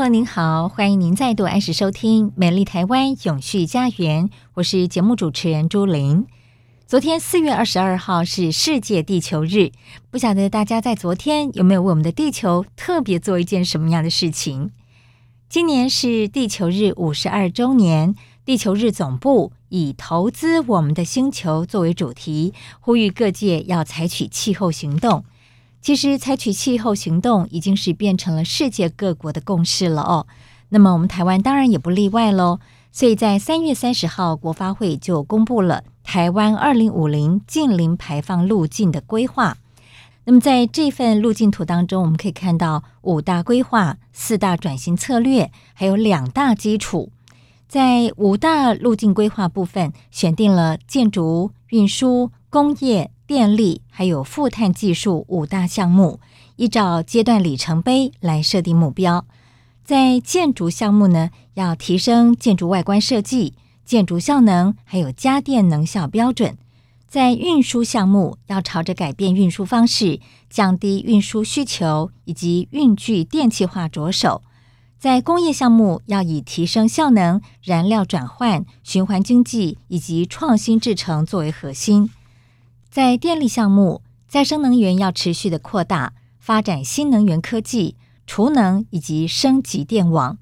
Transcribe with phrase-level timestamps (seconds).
[0.00, 6.26] 朋友您好，欢迎您再度按时收听《美丽台湾永续家园》，我是节目主持人朱琳。
[6.86, 9.72] 昨天四月二十二号是世界地球日，
[10.10, 14.70] 不晓得大家在昨天有没有为我们的地球特别做一件什么样的事情？
[15.50, 18.14] 今年是地球日五十二周年，
[18.46, 25.26] 地球日总部以“投资我们的星球”作为主题，呼吁各界要采取气候行动。
[25.82, 30.26] 其实，采取气候行动已经是变成了世界各国的共识了哦。
[30.68, 32.60] 那么，我们台湾当然也不例外喽。
[32.92, 39.56] 所以在三月三十号，国发会就公布了台湾二零五零净零排放路径的规划。
[40.24, 47.10] 那么，在这份路径图当中，我们可以看到五大规划、四大转型策略，还有两大基础。
[47.66, 53.10] 在五大路径规划部分，选定了建筑、运输、工业。
[53.30, 56.18] 电力还有负碳技术五大项目，
[56.56, 59.24] 依照阶段里程碑来设定目标。
[59.84, 66.54] 在建筑项目呢，要提升建筑外观设计、建筑效能还有家电能效标准；
[67.06, 74.42] 在运输项目，要朝着改变运输方式、降低运输需求以及运具电气化着手；
[74.98, 82.10] 在工业项目，要以提升效能、燃料转换、循环经济以及创新制程作为核心。
[82.90, 87.94] 在电力项目，再生能源要持续的扩大，发展新能源科技、
[88.26, 90.38] 储能以及升级电网。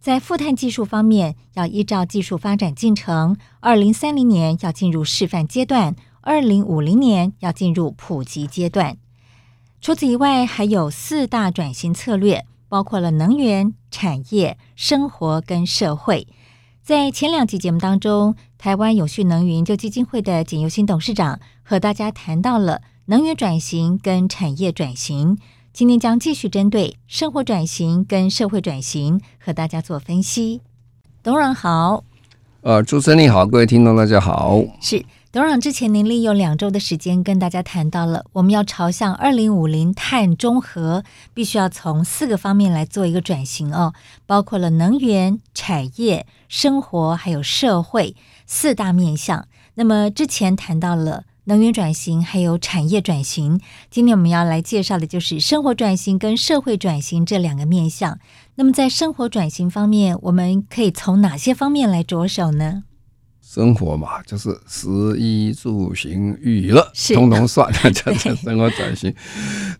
[0.00, 8.96] 在负碳技术方面，要依照技术发展进程，二零三零年要进入示范阶段，二零五零年要进入普及阶段。
[9.82, 16.26] 除此以外，还有四大转型策略，包括了能源、产业、生活跟社会。
[16.82, 25.36] 在前两集节目当中，台湾永续能源研究基金会的简尤新董事长和大家谈到了能源转型跟产业转型。
[25.72, 30.60] 今天将继续针对生活转型跟社会转型和大家做分析。
[31.24, 32.04] 董事长好，
[32.60, 35.04] 呃，主持人你好，各位听众大家好，是。
[35.32, 41.02] 董事长之前，您利用两周的时间跟大家谈到了，我们要朝向二零五零碳中和，
[41.32, 43.94] 必须要从四个方面来做一个转型哦，
[44.26, 48.14] 包括了能源、产业、生活还有社会
[48.46, 49.46] 四大面向。
[49.74, 53.60] 那么之前谈到了能源转型，还有产业转型，
[53.90, 58.18] 今天我们要来介绍的就是生活转型跟社会转型这两个面向。
[58.54, 62.84] 那么在生活转型方面，我们可以从哪些方面来着手呢？
[63.40, 64.88] 生活嘛，就是食
[65.18, 69.14] 衣住行娱乐，通通算了，叫做生活转型。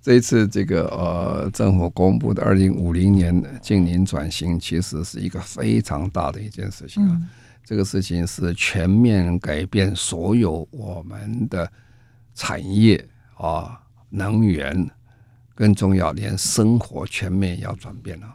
[0.03, 7.11] 这一次这个呃，政府公布的二零五零年净零转型，其实是一个非常大的一件事情啊。
[7.13, 7.29] 嗯、
[7.65, 11.71] 这个事情是全面改变所有我们的
[12.35, 13.03] 产业
[13.37, 13.81] 啊，
[14.11, 14.91] 能源
[15.55, 18.27] 更重要，连生活全面要转变了，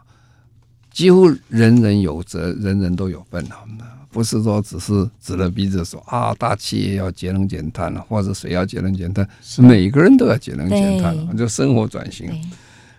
[0.90, 3.64] 几乎人人有责，人人都有份啊。
[4.10, 12.30] 不是说只是指着鼻子说啊，大企业要节能减碳了，或者谁要节能减碳，是每个人都要节能减碳，就生活转型。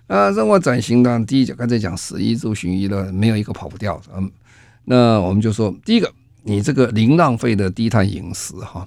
[0.06, 4.04] 啊，生活转型呢，第一讲刚才讲食衣住行娱乐，没有一个跑不掉的。
[4.16, 4.32] 嗯，
[4.86, 6.14] 那我们就说，第一个，
[6.44, 8.86] 你这个零浪费的低碳饮食哈。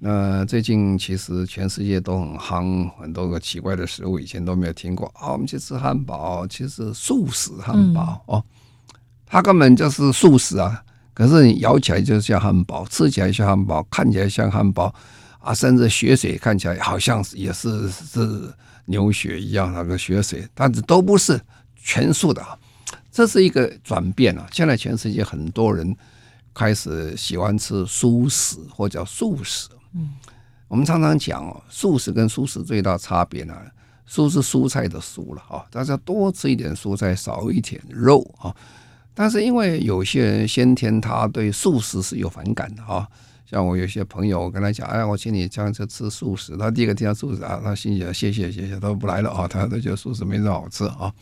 [0.00, 5.32] 那最近其实全世界都很夯，很多个奇怪的食物，以前都没有听过啊。
[5.32, 8.44] 我们去吃汉堡，其实素食汉堡哦，
[9.26, 10.82] 它根本就是素食啊。
[11.12, 14.94] 可是你咬起来就像汉堡，吃起来像汉堡，看起来像汉堡
[15.40, 21.40] 啊，甚至血水看起来好像也是是牛血一样那个血水，但是都不是
[21.74, 22.40] 全素的，
[23.10, 24.46] 这是一个转变啊！
[24.52, 25.96] 现在全世界很多人
[26.54, 29.68] 开始喜欢吃素食或者叫素食。
[29.94, 30.10] 嗯，
[30.68, 33.54] 我们常常讲哦，素食跟素食最大差别呢，
[34.06, 38.54] 素是蔬菜的素了啊，大家多吃一点蔬菜，少一点肉啊。
[39.14, 43.08] 但是因为有些人先天他对素食是有反感的啊，
[43.46, 51.12] 像我有些朋友，我跟他讲，哎，我请你这样子吃素食，他第一个听到素食啊，他心想谢谢谢谢，他不来了啊，他都觉得素食没那么好吃啊。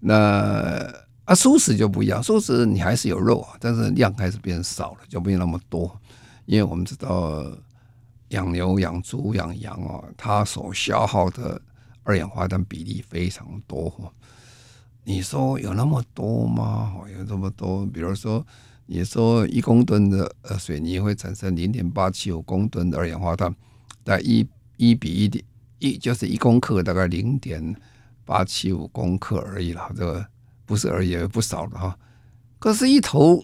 [0.00, 0.90] 那
[1.28, 6.00] 啊，素食就不一样，素食你还是有肉啊，但是量开始变少了，就没有那么多，
[6.46, 7.44] 因为我们知道。
[8.30, 11.58] 养牛、养猪、养羊啊，它所消耗的
[12.02, 14.12] 二氧化碳比例非常多。
[15.02, 16.92] 你说有那么多吗？
[17.16, 17.86] 有这么多？
[17.86, 18.46] 比如说，
[18.84, 23.50] 你说一公吨的呃水泥会产生零点八七五公吨的二氧化碳，
[24.04, 24.46] 大概一
[24.76, 25.42] 一比一点
[25.78, 27.74] 一，就是一公克大概零点
[28.26, 29.90] 八七五公克而已了。
[29.96, 30.26] 这个
[30.68, 31.98] 不是而已，不少了哈。
[32.60, 33.42] 可是，一头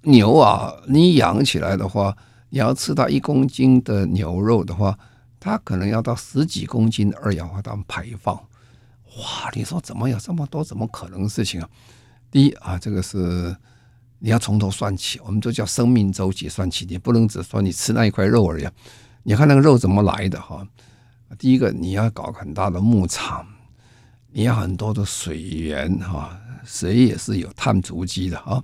[0.00, 2.16] 牛啊，你养起来的话。
[2.50, 4.96] 你要吃到一公斤的牛肉的话，
[5.40, 8.32] 它可能要到十几公斤二氧化碳排放。
[8.36, 10.62] 哇，你说怎么有这么多？
[10.62, 11.68] 怎么可能的事情啊？
[12.30, 13.56] 第一啊，这个是
[14.20, 18.68] 你要从头算起，我们就叫生命周期算起，你不能只说你吃那一块肉而已。
[19.24, 20.64] 你看那个肉怎么来的哈？
[21.36, 23.44] 第一个你要搞很大的牧场，
[24.36, 28.60] 你要很多的水源哈，水也是有碳足迹的啊。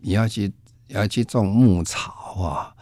[0.00, 0.52] 你要去
[0.88, 2.10] 要去种牧草
[2.42, 2.74] 啊。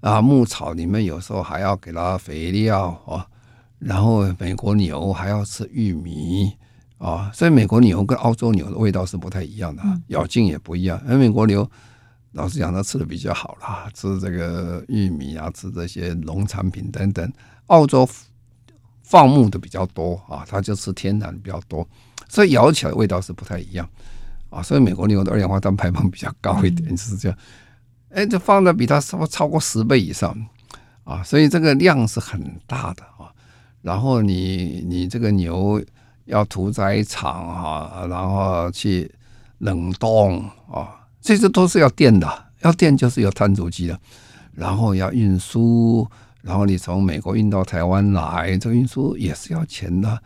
[0.00, 3.26] 啊，牧草里面有时候还要给它肥料啊，
[3.78, 6.50] 然后美国牛还要吃玉米
[6.96, 10.98] 啊，所以美国牛跟澳洲牛的味道是不太一样的，咬劲也不一样。
[11.06, 11.68] 而美国牛
[12.32, 17.30] 老实讲，它吃的比较好啦，吃这个玉米啊，吃这些农产品等等。
[17.66, 18.08] 澳洲
[19.08, 21.86] 放牧的比较多啊，它就吃天然比较多，
[22.28, 23.88] 所以咬起来味道是不太一样
[24.50, 24.60] 啊。
[24.60, 27.38] 所以美国牛的二氧化碳排放比较高一点，就是这样。
[28.10, 30.36] 哎，这放的比它超超过十倍以上
[31.04, 33.30] 啊，所以这个量是很大的啊。
[33.80, 35.80] 然后你你这个牛
[36.24, 39.08] 要屠宰场啊，然后去
[39.58, 43.96] 冷冻啊，这些都是要电的，要电就是有碳足迹的。
[44.52, 46.08] 然后要运输，
[46.46, 50.16] 然后你从美国运到台湾来，这个运输也是要钱的。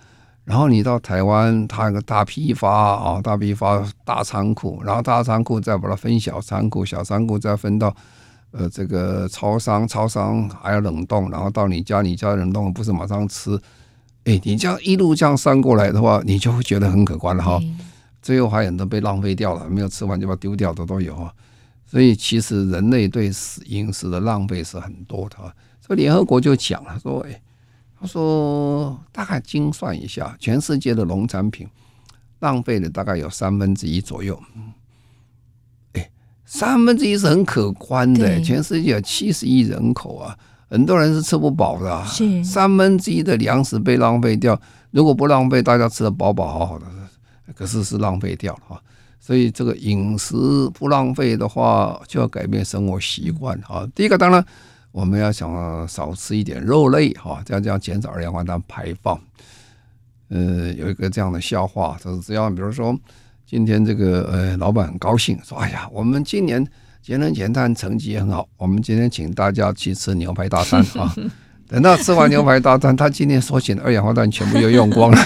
[0.44, 7.94] 然后你到台湾，它有个大批发啊，大批发大仓库，然后大仓库再把它分小仓库，小仓库再分到
[8.50, 13.58] 呃这个超商，超商还要冷冻，然后到你家，你家冷冻不是马上吃，
[14.24, 17.58] 哎，你这样一路这样算过来的话，你就会觉得很可观了哈。
[18.20, 21.32] 最后还有很多被浪费掉了，没有吃完就把它丢掉的都有啊。
[21.86, 23.30] 所以其实人类对
[23.66, 25.52] 饮食的浪费是很多的啊。
[25.90, 27.42] 所以联合国就讲了说，哎。
[27.98, 31.68] 他说：“大概精算一下，全世界的农产品
[32.38, 34.40] 浪费了大概有三分之一左右。
[35.92, 36.10] 哎，
[36.46, 38.40] 三分之一是很可观的。
[38.40, 40.38] 全世界有七十亿人口啊，
[40.70, 42.06] 很多人是吃不饱的。
[42.06, 44.58] 是三分之一的粮食被浪费掉，
[44.92, 46.86] 如果不浪费，大家吃的饱饱好好的，
[47.54, 48.80] 可是是浪费掉了啊。
[49.18, 50.34] 所以这个饮食
[50.72, 53.86] 不浪费的话，就要改变生活习惯啊。
[53.94, 54.42] 第一个当然。”
[54.92, 59.18] 我们要想少吃一点肉类哈，这样这样减少二氧化碳排放。
[60.28, 62.96] 呃，有一个这样的笑话，就是只要比如说
[63.46, 66.66] 今天这个呃老板很高兴说，哎呀，我们今年
[67.02, 71.14] 节能减碳成绩也很好，我们今天请大家去吃牛排大餐 啊。
[71.66, 75.18] 等到吃完牛排大餐，他今天所请的二氧化碳全部又用光了。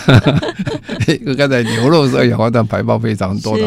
[1.36, 3.64] 刚才牛肉是二氧化碳排放非常多的，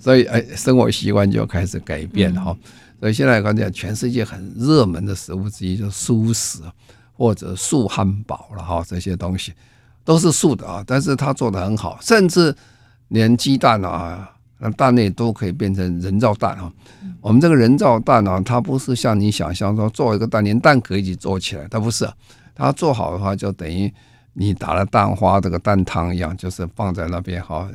[0.00, 2.56] 所以哎，生活习惯就开始改变哈。
[3.02, 6.62] 所以现在看见全世界很热门的食物之一就是素食
[7.12, 9.52] 或者素汉堡了哈，这些东西
[10.04, 12.54] 都是素的啊，但是它做得很好，甚至
[13.08, 16.72] 连鸡蛋啊，那蛋类都可以变成人造蛋啊。
[17.20, 22.08] 我们这个人造蛋啊，它不是像你想象说做一个蛋连蛋壳一起做起来，它不是，
[22.54, 23.92] 它做好的话就等于
[24.32, 27.68] 你打了蛋花这个蛋汤一样，就是放在那边哈。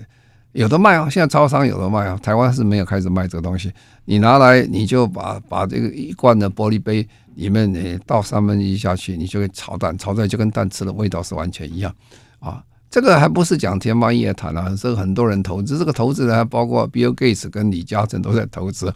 [0.54, 3.72] 有的卖啊，现在超商有的卖啊，台湾是没有开始卖这个东西。
[4.06, 11.94] 你拿来，你就把把这个一罐的玻璃杯里面你倒三分之一下去，你就会炒蛋，炒出来就跟蛋吃的味道是完全一样
[12.40, 12.64] 啊。
[12.90, 18.92] 这个还不是讲天方夜谭啊，这个很多人投资，这个投资人还包括 Bill Gates 跟李嘉诚都在投资，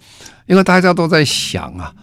[0.48, 1.94] 因为大家都在想啊，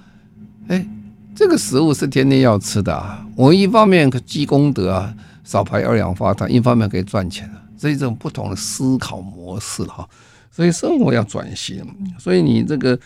[0.69, 0.87] 哎，
[1.35, 7.63] 这个食物是天天要吃的啊，我一方面积功德啊，少排二氧化碳，一方面可以赚钱啊。
[7.79, 10.07] 这种不同的思考模式哈，
[10.51, 11.87] 所以生活要转型，
[12.19, 12.99] 所以你这个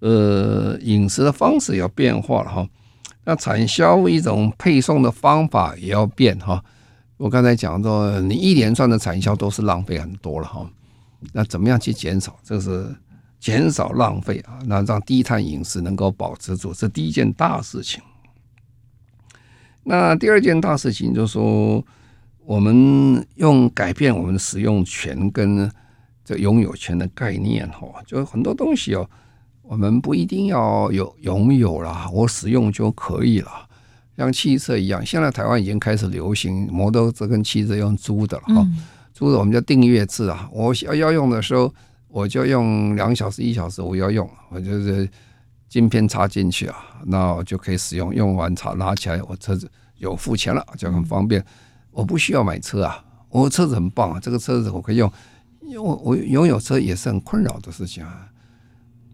[0.00, 2.68] 呃饮食的方式要变化了哈。
[3.24, 6.62] 那产销一种配送的方法也要变哈。
[7.16, 10.70] 我刚才讲说，你一连串的产销都是浪费很多了哈。
[11.32, 12.38] 那怎么样去减少？
[12.44, 12.94] 这是
[13.38, 18.02] 减少浪费啊，那让低碳饮食能够保持住，这第一件大事情。
[19.82, 21.82] 那第二件大事情就是说。
[22.50, 25.70] 我们用改变我们的使用权跟
[26.24, 29.08] 这拥有权的概念哈，就很多东西哦，
[29.62, 33.52] 我们不一定要有拥有啦，我使用就可以了。
[34.16, 38.66] 像汽车一样，现在台湾已经开始流行摩托车跟汽车用租的了哈，
[39.14, 40.50] 租的我们叫订阅制啊。
[40.52, 41.72] 我要要用的时候，
[42.08, 45.08] 我就用两小时、一小时，我要用，我就是
[45.68, 46.76] 晶片插进去啊，
[47.06, 48.12] 那我就可以使用。
[48.12, 51.40] 用完插拿起来，我车子有付钱了，就很方便。
[51.90, 55.10] 我不需要买车啊，我车子很棒啊，这个车子我可以用。
[55.62, 58.26] 因为我拥有车也是很困扰的事情啊。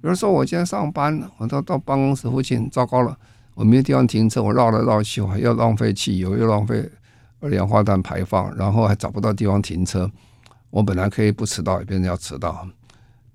[0.01, 3.17] 比如说我今天上班，我到到办公室附近，糟糕了。
[3.55, 6.89] 我没有地方停车，我绕来绕去，我还要浪费汽油，又浪费
[7.41, 10.11] 二氧化碳排放，然后还找不到地方停车。
[10.71, 12.67] 我本来可以不迟到，也变成要迟到。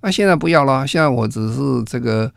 [0.01, 2.31] 那现在不要了，现在我只是这个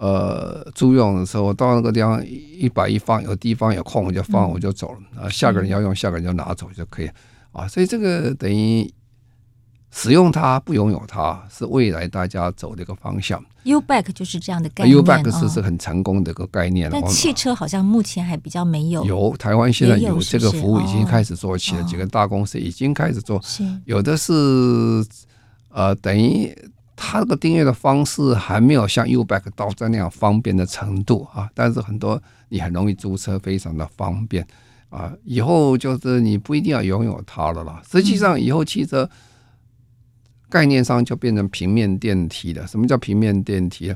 [0.00, 5.22] 呃租用的时候，我到那个地方一摆一放，有地方有空我就放，我就走了。
[5.22, 7.10] 啊，下个人要用，下个人就拿走就可以。
[7.52, 8.92] 啊，所以这个等于。
[9.92, 13.44] 使用它不拥有它，是未来大家走的一个方向。
[13.64, 14.96] U-Bike 就是这样的概念。
[14.96, 16.88] U-Bike 是是很成功的一个概念。
[16.92, 19.04] 但汽车好像目前还比较没有。
[19.04, 23.42] 有台湾现在有这个服务，已经开始做起了，几个大公司已经开始做。
[23.84, 24.32] 有的是
[25.70, 26.56] 呃，等于
[27.02, 31.48] 它的订阅的方式还没有像 U-Bike 到这样方便的程度啊。
[31.54, 34.46] 但是很多你很容易租车，非常的方便
[34.90, 35.12] 啊。
[35.24, 37.82] 以后就是你不一定要拥有它了啦。
[37.90, 39.08] 实际上以后汽车。
[40.52, 42.66] 概念上就变成平面电梯了。
[42.66, 43.94] 什么叫平面电梯？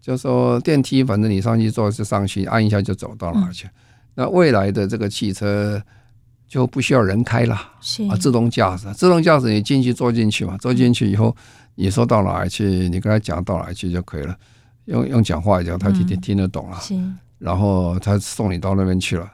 [0.00, 3.68] 就是说电梯，反正你上去坐就上去，按一下就走到哪去。
[4.14, 5.82] 那未来的这个汽车
[6.46, 7.56] 就不需要人开了，
[8.08, 11.34] 啊，自动驾驶，自动驾驶你进去坐进去嘛，坐进去以后
[11.80, 14.36] 你说到哪去，你跟他讲到哪去就可以了。
[14.84, 16.78] 用用讲话讲，他听听听得懂了。
[17.38, 19.26] 然后他送你到那边去了，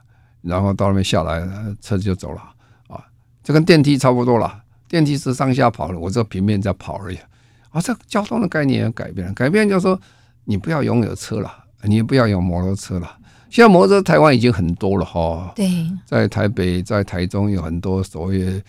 [0.43, 1.41] 然后到那边下来，
[1.81, 2.41] 车子就走了
[2.87, 3.03] 啊，
[3.43, 4.63] 这跟电梯差不多了。
[4.87, 7.19] 电梯是上下跑的，我这平面在跑而已。
[7.71, 10.01] 啊，这交通的概念也改变了，改变就是说，
[10.45, 13.19] 你不要拥有车了，你也不要有摩托车了。
[13.51, 15.53] 现在摩托车台湾已经很多了哈。
[15.57, 18.63] 对，在台北、在台中有很多所谓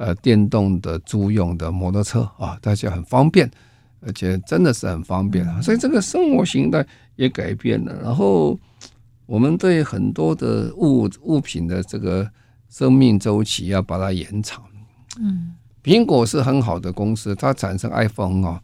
[0.00, 3.48] 呃电动的租用的摩托车啊，大家很方便，
[4.00, 5.60] 而且真的是很方便啊。
[5.60, 6.84] 所以这个生活形态
[7.16, 7.94] 也改变了。
[8.02, 8.58] 然后
[9.26, 12.26] 我们对很多的物物品的这个
[12.70, 14.64] 生命周期要把它延长。
[15.20, 15.54] 嗯。
[15.82, 18.60] 苹果是很好的公司，它产生 iPhone 啊，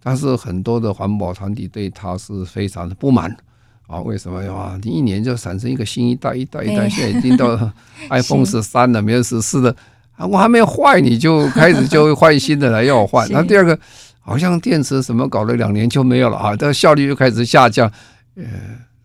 [0.00, 3.36] 但是很多的环保团体对它是非常的不满
[3.88, 4.00] 啊。
[4.00, 4.78] 为什么呀？
[4.82, 7.58] 你一年就产生一个新一代，一代一代，现在已经到
[8.10, 9.74] iPhone 十三了，没有十四的
[10.22, 13.26] 啊，我还没有坏，你就开始就换新的来要我换。
[13.32, 13.76] 那第二个，
[14.20, 17.90] 好像电池什么搞了两年就没有了啊，这个效率又开始下降。
[18.36, 18.44] 呃，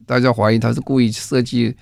[0.06, 1.76] 大家怀疑他是故意设计。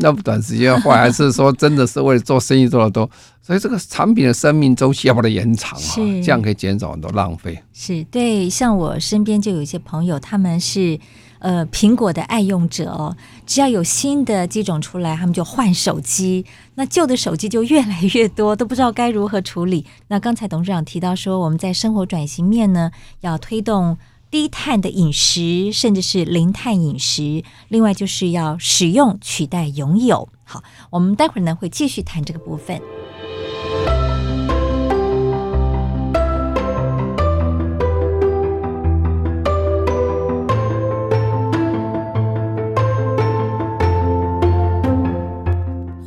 [0.00, 3.08] 那么短时间要换，还是说真的是为了做生意做的多？
[3.42, 5.92] 所以这个产品的生命周期要把它延长啊，
[6.24, 7.56] 这样可以减少很多浪费。
[7.74, 10.98] 是对，像我身边就有一些朋友，他们是
[11.44, 16.46] 呃苹果的爱用者哦，只要有新的机种出来，他们就换手机，
[16.76, 19.84] 那旧的手机就越来越多，都不知道该如何处理。
[20.08, 23.98] 那刚才董事长提到说，我们在生活转型面呢，要推动。
[24.30, 27.44] 低碳的饮食，甚至是零碳饮食。
[27.68, 30.28] 另外，就是要使用取代拥有。
[30.42, 30.60] 好，
[30.90, 32.82] 我们待会儿呢会继续谈这个部分。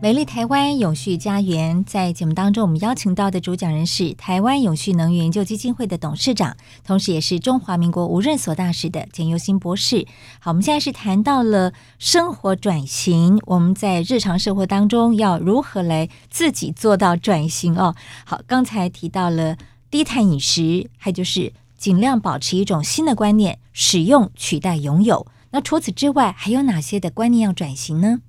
[0.00, 10.06] 美丽台湾永续家园，在节目当中，我们邀请到的主讲人是台湾永续能源研究基金会的董事长，同时也是中华民国无任所大使的简尤新博士。
[10.38, 17.96] 好，我们现在是谈到了生活转型，我们在日常生活当中要如何来自己做到转型哦。
[18.24, 19.56] 好，刚才提到了
[19.90, 25.26] 低碳饮食，还就是尽量保持一种新的观念，使用取代拥有。
[25.50, 28.20] 那除此之外，还有哪些的观念要转型呢？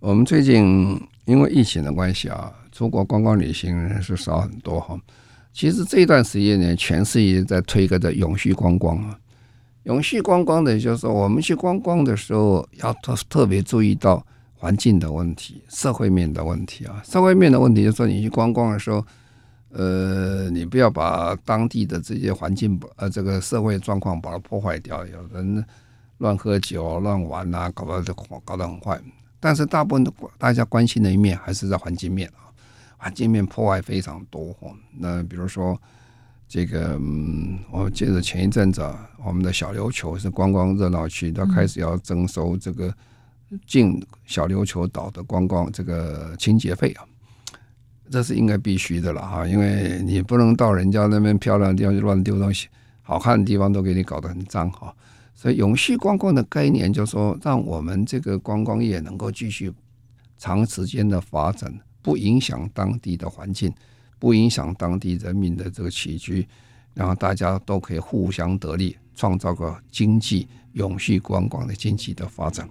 [0.00, 4.98] 我们最近因为疫情的关系啊，出国观光旅行是少很多哈。
[5.52, 9.18] 其实这一段时间呢，全世界在推一个的永续观光啊。
[9.82, 17.02] 永续观光的，就是说我们去观光的时候，要特特别注意到环境的问题、社会面的问题啊。
[17.04, 19.04] 社会面的问题就是说，你去观光的时候，
[19.68, 25.62] 呃，你不要把当地的这些环境呃这个社会状况把它破坏掉，有人
[26.16, 28.14] 乱喝酒、乱玩啊，搞得
[28.46, 28.98] 搞得很坏。
[29.40, 32.52] 但是大部分的大家关心的一面还是在环境面啊，
[32.98, 34.70] 环境面破坏非常多哈。
[34.98, 35.80] 那比如说
[36.46, 42.94] 这个，嗯，我记得前一阵子啊，我们的小琉球是观光热闹区，它开始要征收这个
[43.66, 47.04] 进小琉球岛的观光这个清洁费啊，
[48.10, 52.68] 这是应该必须的了哈，因为你不能到人家那边漂亮的地方去乱丢东西，
[53.00, 54.94] 好看的地方都给你搞得很脏哈。
[55.40, 59.72] 所以永续观光的概念就是说，让我们这个观光业能够继续
[60.36, 61.72] 长时间的发展。
[62.02, 63.72] 不影响当地的环境，
[64.18, 66.46] 不影响当地人民的这个起居，
[66.94, 72.68] 然后大家都可以互相得利，创造个经济永续观光的经济的发展。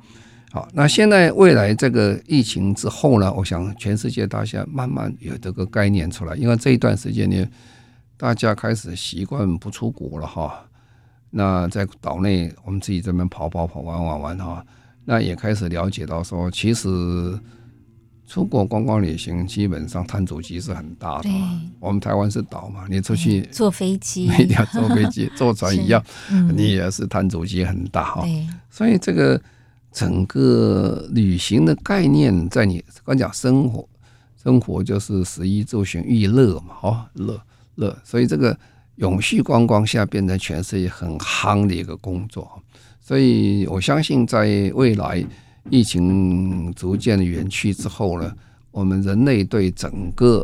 [0.52, 7.48] 好，那现在未来这个疫情之后呢，我想全世界大家慢慢有这个概念出来，因为这一段时间呢，
[8.18, 10.66] 大家开始习惯不出国了哈。
[11.30, 14.66] 那在岛内我们自己这边跑跑跑玩玩玩哈，
[15.06, 17.40] 那也开始了解到说，其实。
[18.32, 21.30] 出国观光旅行，基本上碳足迹是很大的。
[21.80, 26.00] 我们台湾是岛嘛，你出去坐飞机，一定要坐飞机、坐船一样，
[26.56, 28.24] 你也是碳足迹很大哈。
[28.70, 29.42] 所以这个
[29.92, 33.90] 整个旅行的概念，在你刚讲生活，
[34.44, 37.42] 生活就是食衣住行娱乐嘛，哦，乐
[37.74, 37.98] 乐。
[38.04, 38.56] 所以这个
[39.00, 42.50] 永续观光现在变成全世界很夯的一个工作。
[43.02, 45.26] 所以我相信在未来。
[45.72, 48.34] 疫情逐渐的远去之后呢，
[48.72, 50.44] 我们人类对整个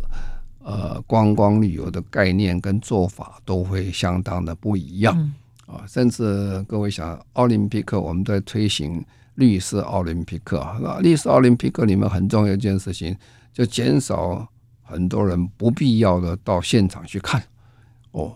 [0.61, 5.33] 呃观光旅游的概念跟做法都会相当的不一样
[5.65, 9.03] 啊，甚至各位想，奥林匹克我们在推行
[9.35, 13.15] 绿色奥林匹克啊，那绿色奥林匹克里面很重要一件事情，
[13.51, 14.47] 就减少
[14.83, 17.41] 很多人不必要的到现场去看
[18.11, 18.35] 哦，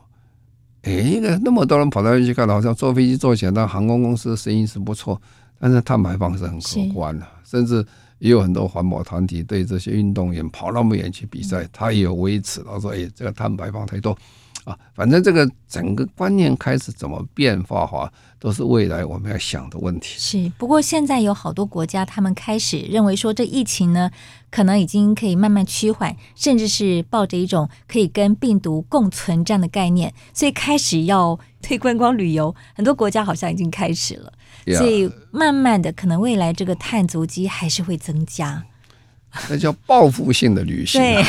[0.83, 5.21] 诶，那那么多人跑到去看，好像坐飞机坐起来，那航空公司生意是不错。
[5.61, 7.85] 但是碳排放是很可观的，甚至
[8.19, 14.17] 也有很多环保团体对这些运动员跑那么远去比赛，他也有微词，他说：“哎，这个碳排放太多
[14.65, 20.15] 啊！”反正这个整个观念开始怎么变化哈，都是未来我们要想的问题。
[20.19, 24.11] 是，不过现在有好多国家，他们开始认为说，这疫情呢，
[24.51, 32.53] 可能已经可以慢慢趋缓，甚至是抱着一种可以跟病毒共存这样的概念，所以开始要推观光旅游。
[32.75, 34.33] 很多国家好像已经开始了。
[34.77, 38.63] 所以慢慢的，可能未来这个碳足迹还是会增加。
[39.49, 41.01] 那叫报复性的旅行。
[41.01, 41.23] 对，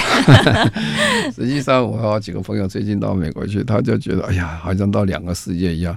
[1.32, 5.96] 实际上我好几个朋友最近到美国去，他就觉得哎呀，好像到两个世界一样。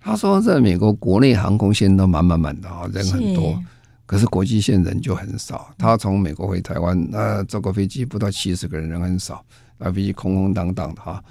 [0.00, 3.56] 他说在美国国内航空线都满满满的啊，人很多，
[4.04, 5.72] 可是国际线人就很少。
[5.78, 9.44] 他从美国回台湾，那坐个飞机不到七十个人，人很少，
[9.78, 11.22] 那飞机空空荡荡的哈。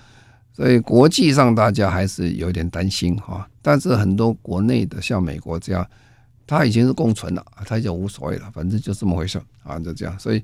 [0.54, 5.86] 所以国际上大家还是有点担心哈，但是很多国内的像美国这样，
[6.52, 10.20] 它已经是共存了，它已经无所谓了，反正就这么回事啊，就这样。
[10.20, 10.44] 所以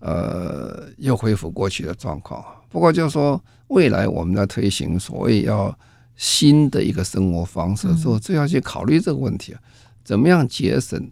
[0.00, 2.44] 呃，又恢复过去的状况。
[2.68, 5.74] 不过就是说，未来我们在推行所谓要
[6.14, 9.60] 新的一个生活方式，所以就要去考虑这个问题啊，
[10.04, 11.10] 怎么样节省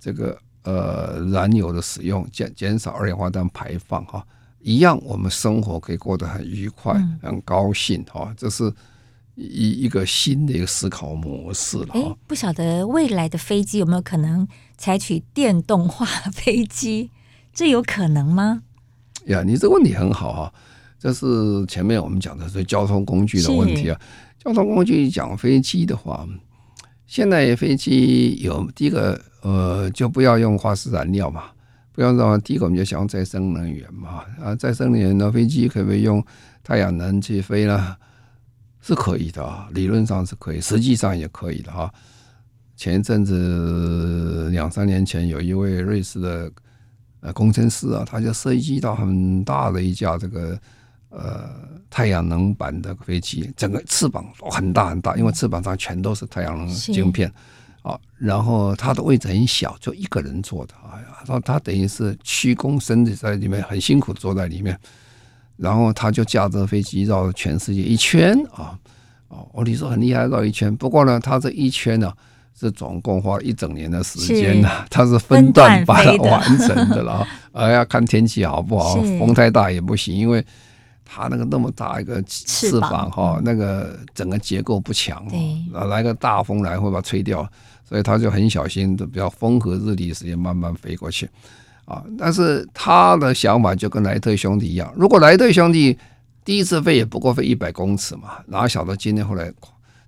[0.00, 4.26] 这个呃燃油的使用，减减少二氧化碳排放哈。
[4.60, 8.72] 一样，我们生活可以过得很愉快、很高兴哈，这是
[9.38, 12.02] 一一个新的一个思考模式了哎。
[12.26, 14.46] 不晓得未来的飞机有没有可能
[14.76, 17.10] 采取电动化飞机？
[17.54, 18.62] 这有可能吗？
[19.26, 20.52] 呀，你这个问题很好啊，
[20.98, 24.00] 这是前面我们讲的是交通工具的问题啊。
[24.38, 26.26] 交通工具讲飞机的话，
[27.06, 31.44] 现在飞机有第一个呃，就不要用化石燃料嘛。
[31.92, 36.24] 不要说，第一个我们就想用再生能源嘛，啊，再生能源的飞机可不可以用
[36.62, 37.96] 太阳能去飞呢？
[38.88, 41.92] 是可以的啊，理论上是可以，实际上也可以的哈。
[42.74, 46.50] 前一阵子两三年前，有一位瑞士的
[47.20, 50.58] 呃工程师啊，他就设计到很大的一架这个
[51.10, 51.50] 呃
[51.90, 57.30] 太阳能板的飞机，整个翅膀很大很大，因为翅膀上全都是太阳能晶片。
[57.82, 60.72] 啊，然后它的位置很小，就一个人坐的。
[60.90, 64.80] 哎呀，然后他等于是屈躬身子在里面，很辛苦坐在里面。
[65.58, 68.78] 然后他就驾着飞机绕全世界一圈啊！
[69.28, 70.74] 哦，我你说很厉害，绕一圈。
[70.76, 72.10] 不过呢，他这一圈呢，
[72.58, 74.70] 是总共花一整年的时间呢。
[74.88, 77.26] 他是分段把它完成的了。
[77.52, 80.42] 而 要看天气好不好，风太大也不行，因为
[81.04, 85.26] 他那个那么大一个翅膀哈，那个整个结构不强，
[85.72, 87.46] 来个大风来会把它吹掉。
[87.84, 91.26] 所以他就很小心的，比较风和日丽时间慢慢飞过去，
[91.88, 95.96] 啊，但是他的想法就跟莱特兄弟一样，如果莱特兄弟
[96.44, 99.50] 第一次飞也不过飞一百公尺嘛，哪晓得今天后来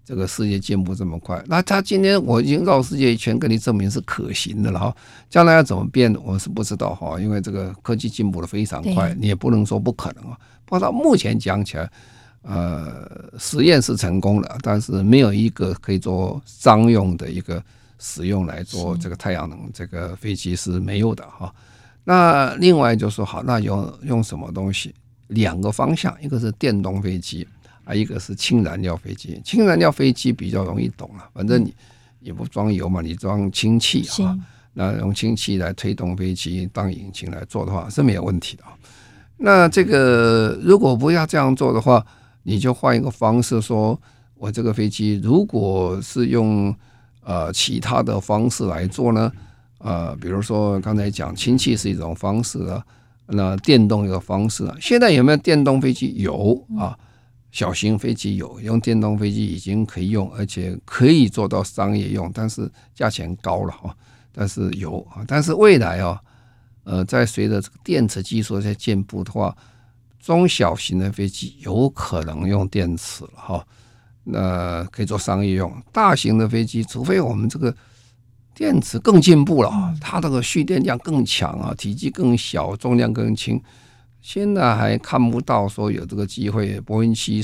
[0.04, 4.94] 这个世界进步这么快，那他今天我已经绕世界一圈，跟你证明是可行的了哈。
[5.30, 10.36] 将来要怎么变，我是不知道哈，因为这个科技进步的非常快，你也不能说不可能啊。
[10.66, 11.90] 不过到目前讲起来，
[12.42, 17.62] 呃，实验是成功了，但是没有一个可以做商用的一个
[17.98, 21.54] 使用来做这个太阳能这个飞机是没有的哈。
[22.04, 24.94] 那另外就说好，那用用什么东西？
[25.28, 27.46] 两个方向，一个是电动飞机。
[27.82, 31.74] 啊，一个是氢燃料飞机，氢燃料飞机比较容易懂啊，反正你
[32.20, 34.38] 也不装油嘛，你装氢气啊，
[34.74, 38.62] 那用氢气来推动飞机当引擎来做的话是没有问题的。
[39.38, 42.04] 那这个如果不要这样做的话，
[42.42, 43.98] 你就换一个方式说，
[44.34, 46.72] 我这个飞机如果是用
[47.24, 49.32] 呃其他的方式来做呢，
[49.80, 52.84] 呃，比如说刚才讲氢气是一种方式啊，
[53.26, 56.14] 那电动一个方式啊，现在有没有电动飞机？
[56.16, 56.96] 有啊。
[57.52, 63.92] 小型飞机有用电动飞机已经可以用，而且可以做到商业用，但是价钱高了哈。
[64.30, 66.20] 但是有啊，但是未来啊，
[66.84, 69.52] 呃，在随着这个电池技术在进步的话，
[70.20, 73.66] 中小型的飞机有可能用电池了哈。
[74.22, 77.74] 那可以做商业用，大型的飞机，除非我们这个
[78.60, 83.58] 电池更进步了，它这个蓄电量更强啊，体积更小，重量更轻。
[84.20, 87.42] 现在还看不到说有这个机会，波音七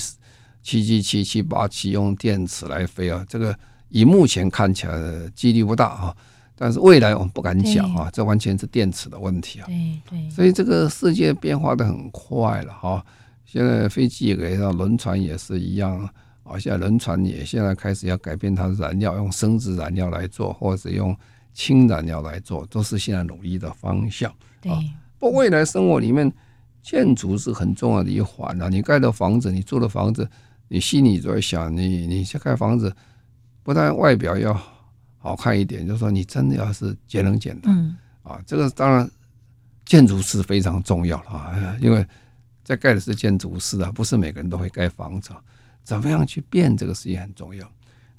[0.63, 6.15] 七七七七八七用电池来飞啊，这个以目前看起来的几率不大啊。
[6.55, 9.65] 但是未来我们不敢讲啊，这完全是电池的问题啊。
[9.67, 10.31] 对对。
[10.31, 13.03] 所以这个世界变化的很快了哈。
[13.47, 16.13] 现在飞机也给到轮船也是一样啊，
[16.59, 21.17] 现在轮船也现在开始要改变它的燃料，用生质燃料来做，或者用
[21.53, 24.33] 氢燃料来做，都是现在努力的方向。
[24.61, 24.73] 对。
[25.19, 26.33] 不过未来生活里面。
[26.83, 28.69] 建筑是很重要的一环啊！
[28.69, 30.31] 你盖的房子，你住的房子，
[30.69, 32.95] 你心里就在想，你你去盖房子，
[33.65, 34.57] 不但外表要
[35.19, 38.41] 好看一点，就是说你真的要是节能减碳啊。
[38.47, 39.11] 这个当然
[39.85, 42.07] 建筑是非常重要啊，因为
[42.63, 45.31] 在盖的是建筑师啊，不是每个人都会盖房子。
[45.87, 47.67] 怎么样去变这个事情很重要。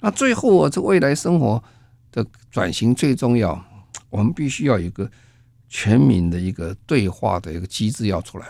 [0.00, 1.62] 那最后啊，这未来生活
[2.10, 3.64] 的转型最重要，
[4.10, 5.08] 我们必须要有一个。
[5.70, 8.46] 全民的一个对话的一个机制要出来，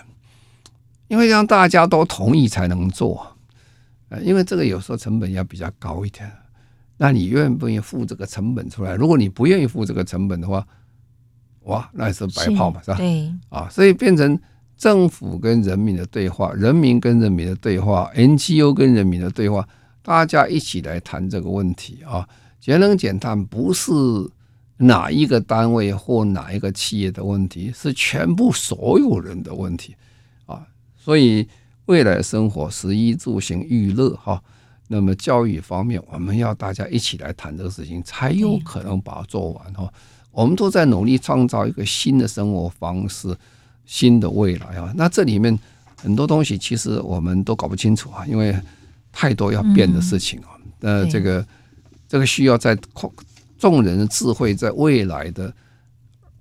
[1.08, 3.36] 因为让大家都同意才能做，
[4.08, 6.30] 呃，因为这个有时候成本要比较高一点，
[6.96, 8.94] 那你愿不愿意付这个成本出来？
[8.94, 10.64] 如果你不愿意付这个成本的话，
[11.62, 12.96] 哇，那也是白跑嘛，是，是吧？
[12.98, 14.40] 对，啊，所以变成
[14.78, 19.68] 政府跟人民的对话，人民跟人民的对话，NGO 跟人民的对话，
[20.02, 22.26] 大家一起来谈这个问题啊，
[22.58, 23.92] 节能减碳不是。
[24.80, 29.92] 哪一个单位或哪一个企业的问题，是全部所有人的问题
[30.46, 30.64] 啊！
[30.96, 31.48] 所以
[31.86, 34.40] 未来生活食衣住行娱乐哈，
[34.86, 39.92] 那么教育方面，我们要大家一起来谈这个事情，才有可能把它做完哈。
[40.30, 43.36] 我们都在努力创造一个新的生活方式，
[43.88, 44.92] 新的未来啊！
[44.94, 45.58] 那这里面
[45.96, 48.54] 很多东西其实我们都搞不清楚啊，因为
[49.10, 50.48] 太多要变的事情啊。
[50.78, 51.44] 那这个
[52.06, 53.10] 这个需要在扩。
[53.58, 55.52] 众人的智慧在未来的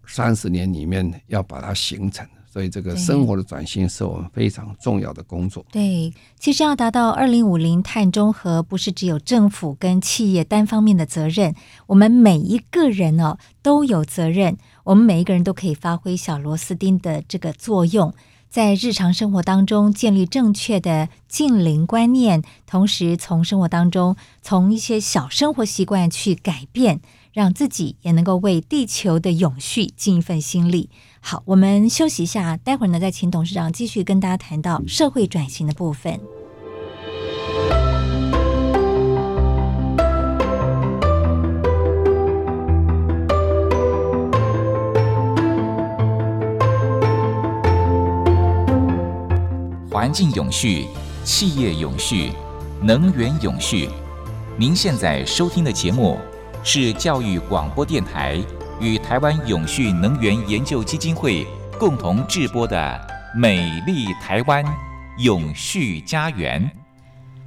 [0.05, 2.23] 三十年里面要把它形成，
[2.57, 5.63] 所以这个生活的转型是我们非常重要的工作。
[5.71, 11.53] 对，其实要达到二零五零碳中和，不是只有政府跟企业单方面的责任，
[11.85, 18.11] 我们每一个人哦都有责任，我们每一个人都可以发挥小螺丝钉的这个作用。
[18.49, 27.01] 在日常生活当中建立正确的近邻观念，同时从生活当中从一些小生活习惯去改变，
[27.33, 30.89] 让自己也能够为地球的永续尽一份心力。
[31.19, 36.19] 好，我们休息一下，待会儿呢再请董事长继续跟大家谈到社会转型的部分。
[49.89, 50.87] 环境永续，
[51.23, 52.31] 企业永续，
[52.81, 53.89] 能源永续。
[54.55, 56.17] 您现在收听的节目
[56.63, 58.39] 是教育广播电台
[58.79, 61.45] 与台湾永续能源研究基金会
[61.79, 62.77] 共同制播的
[63.37, 64.63] 《美丽台湾
[65.17, 66.61] 永续家园》。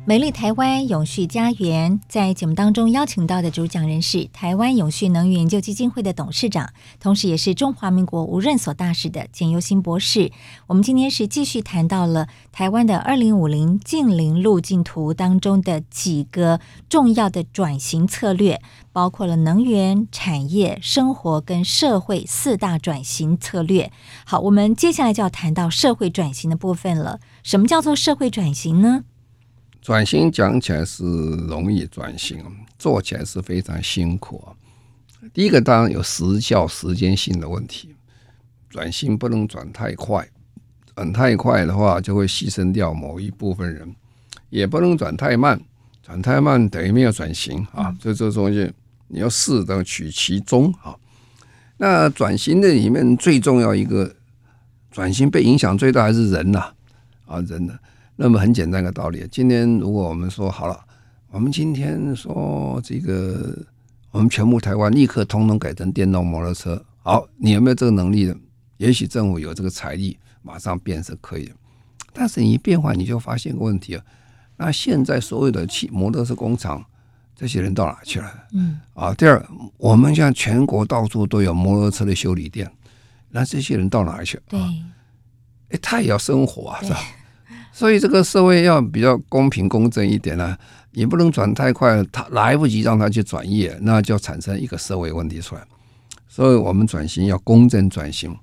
[0.06, 10.32] 美丽台湾永续家园在节目当中邀请到的主讲人是台湾永续能源研究基金会的董事长，同时也是中华民国无任所大使的简尤新博士。
[10.66, 18.60] 我们今天是继续谈到了台湾的二零五零净零路径图当中的几个重要的转型策略，
[18.92, 23.92] 包括了能源、产业、生活跟社会四大转型策略。
[24.24, 27.20] 好，我们接下来就要谈到社会转型的部分了。
[27.44, 29.04] 什么叫做社会转型呢？
[29.82, 32.44] 转型讲起来是容易，转型
[32.78, 34.52] 做起来是非常辛苦啊。
[35.32, 37.94] 第一个当然有时效、时间性的问题，
[38.68, 40.28] 转型不能转太快，
[40.94, 43.94] 转太快的话就会牺牲掉某一部分人，
[44.50, 45.60] 也不能转太慢，
[46.02, 47.96] 转太慢等于没有转型啊。
[48.00, 48.70] 所以这东西
[49.08, 50.94] 你要适当取其中啊。
[51.78, 54.14] 那转型的里面最重要一个，
[54.90, 56.58] 转型被影响最大还是人呐
[57.24, 57.78] 啊，啊人呢？
[58.22, 60.78] 那么很简单的道理，今天如果我们说好了，
[61.30, 63.56] 我们今天说这个。
[64.10, 66.84] 我们全部台湾立刻通通改成电动摩托车。
[66.98, 68.36] 好，你有没有这个能力的？
[68.76, 71.52] 也许政府有这个财力，马上变是可以的。
[72.12, 74.04] 但是你一变化，你就发现个问题啊。
[74.56, 76.84] 那现在所有的汽摩托车工厂，
[77.36, 78.44] 这些人到哪去了？
[78.52, 78.80] 嗯。
[78.94, 79.42] 啊，第二，
[79.78, 82.68] 我们像全国到处都有摩托车的修理店，
[83.28, 84.40] 那这些人到哪去？
[84.48, 84.60] 对。
[85.68, 86.98] 哎，他也要生活啊，是吧？
[87.72, 90.58] 所以这个社会要比较公平公正一点呢、啊。
[90.92, 95.62] 也不能转太快，他来不及让他去转业，那就产生一个社会问题出来。
[96.26, 98.36] 所以我们转型要公正转型，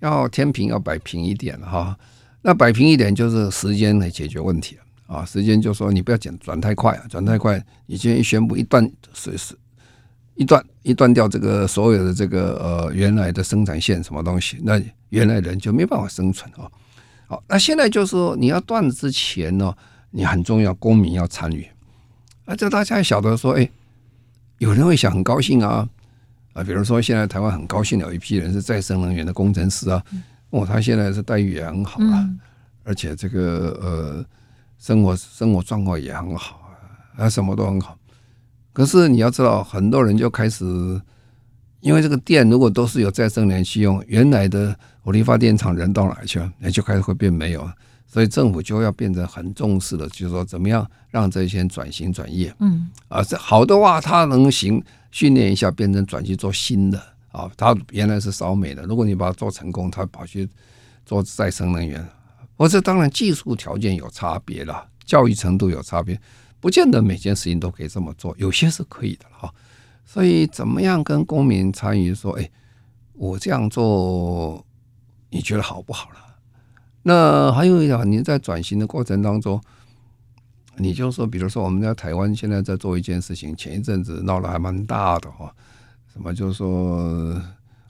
[0.00, 1.96] 要天平要摆平一点哈。
[2.42, 4.76] 那摆平一点就是时间来解决问题
[5.06, 5.24] 啊。
[5.24, 9.56] 时间就说你不要转转太快啊，转太快，你今天宣布一断，随时
[10.34, 14.78] 一断一断掉这个所有的这个呃原来的生产线什么东西，那
[15.08, 16.70] 原来人就没办法生存啊。
[17.28, 19.72] 好，那现在就是说你要断之前呢，
[20.10, 21.68] 你很重要，公民要参与。
[22.46, 23.70] 啊这大家晓得说，哎，
[24.56, 25.86] 有人会想很高兴啊，
[26.54, 30.02] 啊，比如说现在台湾很高兴有一批人是再生能源的工程师啊，
[30.48, 32.26] 哦，他现在是待遇也很好啊，
[32.84, 34.24] 而且这个呃
[34.78, 36.74] 生活生活状况也很好
[37.18, 37.98] 啊，什么都很好。
[38.72, 40.64] 可是你要知道，很多人就开始，
[41.80, 44.74] 因为这个电如果都是有再生能源去用，原来的
[45.08, 46.52] 火力发电厂人到哪去了？
[46.58, 47.66] 那就开始会变没有。
[48.06, 60.46] 所以政府就要变成很重视的，就是说怎么样让这些人转型转业，嗯，啊，这好的话他能行，训练一下变成转去做新的啊，他原来是烧煤的，如果你把它做成功，他跑去
[61.06, 62.06] 做再生能源，
[62.58, 66.20] 或者当然技术条件有差别了，教育程度有差别，
[66.60, 69.50] 不见得每件事情都可以这么做，有些是可以的哈。
[70.04, 72.50] 所以怎么样跟公民参与说，哎，
[73.14, 74.64] 我这样做，
[75.30, 76.16] 你觉得好不好了？
[77.02, 79.60] 那还有一条，你在转型的过程当中，
[80.76, 85.50] 你就说，比如说我们在台湾现在在做一件事情，前一阵子闹得还蛮大的哈，
[86.12, 87.40] 什么就是说，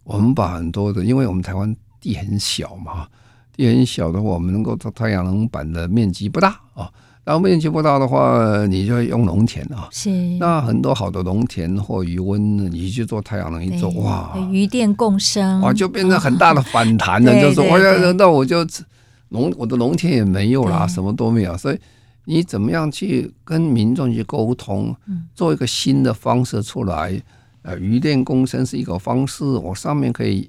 [0.05, 3.09] 我们把很多的，因为我们台湾地很小嘛，
[3.57, 6.93] 地很小的话，我们能够做太阳能板的面积不大啊，
[7.33, 18.67] 后面积不大的话，你就用农田啊，是，那很多好的农田或余温，你去做太阳能一做，哇，余电共生，哇，就变成很大的反弹了，就是我要那我就。
[19.31, 21.79] 农我的农田也没有啦，什么都没有，所以
[22.25, 24.97] 你怎么样去跟民众去沟通，
[25.35, 27.21] 做一个新的方式出来？
[27.61, 30.49] 呃，余电共生是一个方式，我上面可以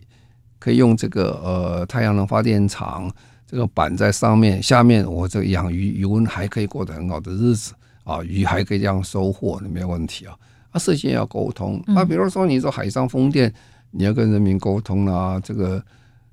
[0.59, 3.11] 可以用这个呃太阳能发电厂，
[3.49, 10.35] 这个板在上面，下面我这个养鱼鱼温还可以过得很好的日子啊，鱼还可以这样收获，那没有问题啊。
[10.71, 13.51] 啊，事先要沟通啊，比如说你说海上风电，
[13.91, 15.83] 你要跟人民沟通啊，这个。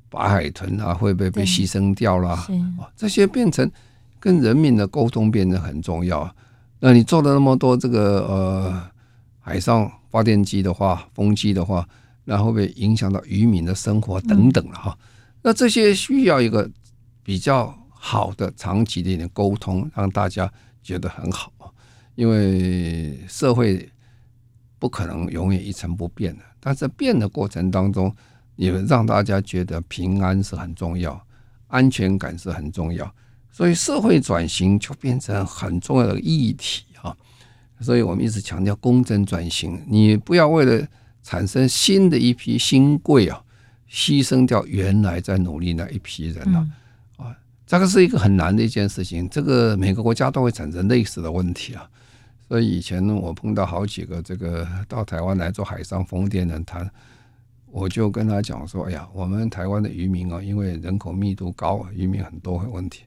[0.09, 2.31] 白海豚啊，会不会被牺牲掉了？
[2.31, 3.69] 啊，这些变成
[4.21, 6.33] 跟人民的沟通变得很重要。
[6.79, 8.83] 那你做了那么多这个呃
[9.41, 11.87] 海上发电机的话，风机的话，
[12.25, 14.97] 那会不会影响到渔民的生活等等了哈？
[15.43, 16.71] 那这些需要一个
[17.27, 21.53] 比较好的长期的一点沟通，让大家觉得很好。
[22.15, 23.87] 因为社会
[24.79, 28.15] 不可能永远一成不变的，但是变的过程当中。
[28.57, 31.23] 也让大家觉得平安是很重要，
[31.67, 33.15] 安全感是很重要，
[33.53, 37.15] 所以社会转型就变成很重要的议题啊。
[37.81, 40.89] 所以我们一直强调公正转型，你不要为了
[41.23, 43.45] 产生新的一批新贵啊，
[43.91, 46.61] 牺牲掉原来在努力那一批人啊。
[46.61, 46.67] 啊，
[47.67, 51.85] 这个是一个很难的一件事情，这个每个国家都会产生类似的问题啊。
[52.49, 56.89] 所以以前呢，我碰到好几个这个到台湾来做海上风电的他。
[57.69, 63.03] 我就跟他讲说：“哎呀，我们台湾的渔民啊，因为人口密度高，渔民很多问题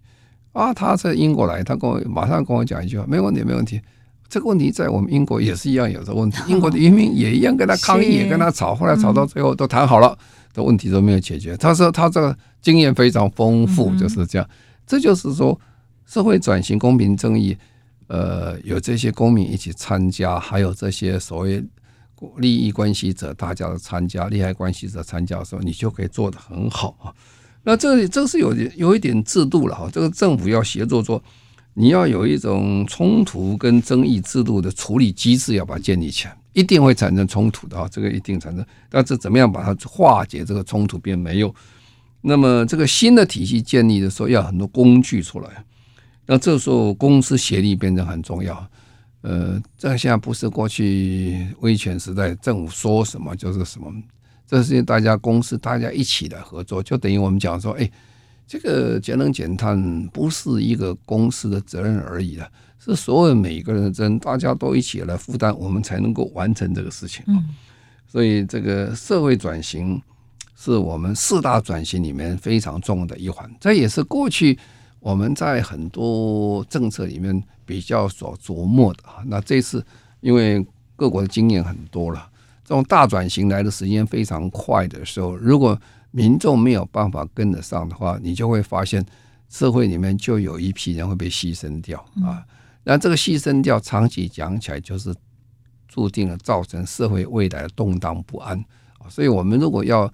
[0.51, 3.81] 啊。”他在英国来，他跟我马上跟我讲一句话：“没问题，没问题。
[4.27, 10.15] 这个问题在我们英国也是一样有这个问题，英国的渔民也一样跟他抗议，也跟他吵，后来吵到最后都谈好了，
[10.53, 14.49] 的问题都没有解决。”他说：“他这个经验非常丰富，就是这样。
[14.85, 15.59] 这就是说，
[16.05, 17.57] 社会转型、公平正义，
[18.07, 21.63] 呃，有这些公民一起参加，还有这些所谓。”
[22.35, 27.15] 利益关系者，大家的参加，利害关系者参加的时候，你就可以做得很好啊。
[27.63, 31.23] 那这里这是有有一点制度了哈，这个政府要协作做，
[31.75, 38.65] 你要有一种冲突跟争议制度的处理机制，要把它建立起来，一定会产生冲突的啊，这个一定产生。
[38.89, 41.53] 但是怎么样把它化解这个冲突变没有？
[42.21, 45.49] 那么这个新的体系建立的时候，要很多工具出来。
[46.25, 48.69] 那这时候公司协力变得很重要。
[49.21, 53.91] 呃，这现在不是过去威权时代政府说什么就是什么，
[54.47, 57.89] 这是大家公司大家一起来合作，就等于我们讲说，哎，
[58.49, 67.23] 这个节能减碳不是一个公司的责任而已啊，是所有每一个人的责任，大家都一起来负担，我们才能够完成这个事情。
[67.27, 67.45] 嗯，
[68.07, 70.01] 所以这个社会转型
[70.55, 74.57] 是我们四大转型里面非常重要的一环，这也是过去
[74.99, 77.41] 我们在很多政策里面。
[77.69, 79.85] 比较所琢磨的啊，那这次
[80.21, 82.27] 因为各国的经验很多了，
[82.65, 85.79] 这种大转型来的时间非常快的时候，如果
[86.11, 89.05] 民众没有办法跟得上的话，你就会发现
[89.47, 92.45] 社会里面就有一批人会被牺牲掉啊。
[92.83, 95.13] 那这个牺牲掉，长期讲起来就是
[95.87, 98.57] 注定了造成社会未来的动荡不安
[98.97, 99.09] 啊。
[99.09, 100.11] 所以我们如果要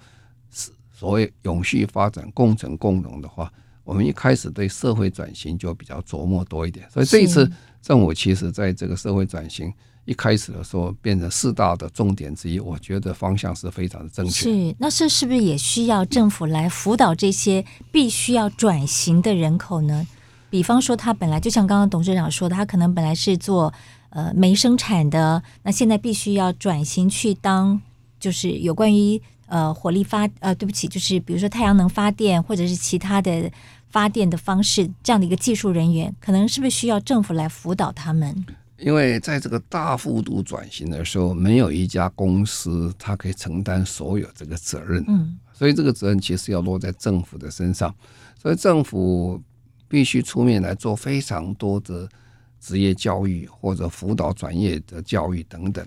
[0.91, 3.51] 所谓永续发展、共存共荣的话，
[3.84, 7.49] 我们一开始对社会转型就比较琢磨多一点，所以这一次
[7.81, 9.71] 政府其实在这个社会转型
[10.06, 14.32] 一开始的时候变成四大的重点之一，我觉得方向是非常的正确。
[14.32, 20.08] 是，那是是不是也需要政府来辅导这些必须要转型的人口呢？
[20.50, 23.74] 比方说，他本来就像刚刚董事长说的，他可能本来是做
[24.10, 27.82] 呃煤生产的，那现在必须要转型去当
[28.20, 33.52] 就是有关于呃火力发呃对不起，就是比如说太阳能发电或者是其他的。
[33.88, 38.46] 发电的方式，这样的一个技术人员，可能是不是需要政府来辅导他们？
[38.78, 47.94] 因为在这个大幅度转型的时候，没有一家公司它可以承担所有这个责任，嗯，所以这个责任其实要落在政府的身上，
[48.42, 49.42] 所以政府
[49.88, 52.08] 必须出面来做非常多的
[52.60, 55.86] 职业教育或者辅导专业的教育等等。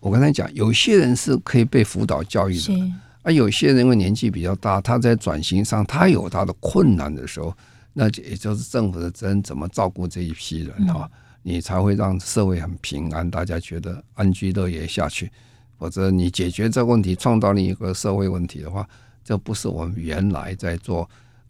[0.00, 2.92] 我刚才讲，有些人是可以被辅导教育的。
[3.22, 7.52] 而有些人因为年纪比较大，他在转型上他有他的困难的时候，
[7.92, 11.10] 那也就是政府的责任，怎么照顾这一批人哈，
[11.48, 15.30] 你才会让社会很平安，大家觉得安居乐业下去。
[15.78, 18.86] 否则你解决这个问题，创造另一个社会问题的话，
[19.24, 21.08] 这不是我们原来在做。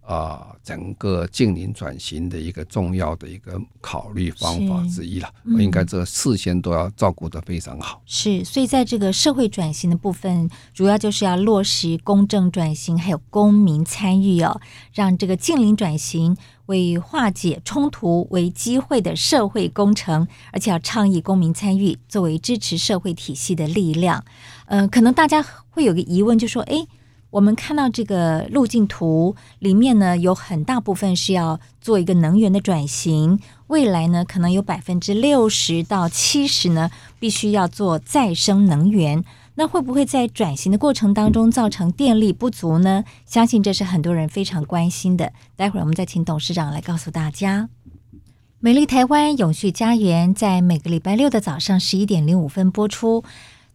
[0.08, 8.00] 啊，整个近邻转型的一个重要的一个考虑方法之一了，应该这事先都要照顾得非常好。
[8.06, 14.58] 是，所以在这个社会转型的部分，主要就是要落实公正转型，还有公民参与哦，
[14.94, 24.24] 让这个近邻转型为化解冲突为机会的社会工程，而且要倡议公民参与作为支持社会体系的力量。
[24.68, 26.86] 嗯、呃，可能大家会有个疑问，就说，哎。
[27.30, 39.22] 我们看到这个路径图里面呢，有很大部分是要做一个能源的转型，未来呢，可能有百分之六十到七十呢，必须要做再生能源。
[39.56, 43.04] 那会不会在转型的过程当中造成电力不足呢？
[43.26, 45.32] 相信这是很多人非常关心的。
[45.56, 47.68] 待会儿我们再请董事长来告诉大家。
[48.60, 53.22] 美丽台湾永续家园在每个礼拜六的早上十一点零五分播出。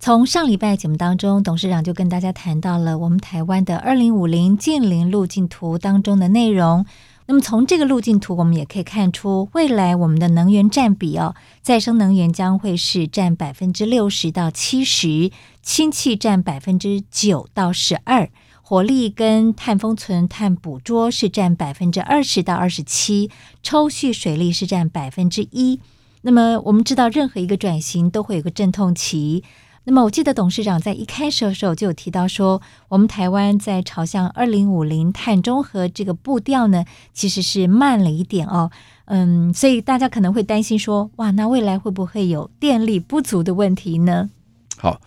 [0.03, 6.85] 从上礼拜节目当中，董事长就跟大家谈到了我们台湾的二零五零净零路径图当中的内容。
[7.25, 18.29] 那么从这个路径图，我们也可以看出，未来我们的能源占比哦，再生能源将会是占百分之六十到七十，氢气占百分之九到十二，
[18.61, 25.79] 火力跟碳封存、碳捕捉是占百分之二十到二十七，抽蓄水力是占百分之一。
[26.23, 29.45] 那么我们知道，任何一个转型都会有个阵痛期。
[29.85, 38.71] 那么，我记得董事长在一开始的时候就有提到说，我们台湾在朝向二零五零碳中和这个步调呢，其实是慢了一点哦。
[39.05, 44.29] 嗯，所以大家可能会担心说，哇，那未来会不会有电力不足的问题呢？
[44.77, 45.01] 好，